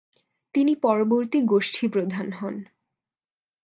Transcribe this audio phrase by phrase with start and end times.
[0.55, 2.55] তিনি পরবর্তী গোষ্ঠী প্রধান হন।